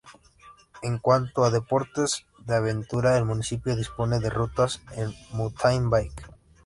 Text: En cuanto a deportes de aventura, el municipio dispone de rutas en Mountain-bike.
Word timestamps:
En 0.81 0.97
cuanto 0.97 1.43
a 1.43 1.51
deportes 1.51 2.25
de 2.39 2.55
aventura, 2.55 3.19
el 3.19 3.25
municipio 3.25 3.75
dispone 3.75 4.17
de 4.19 4.31
rutas 4.31 4.81
en 4.95 5.13
Mountain-bike. 5.37 6.23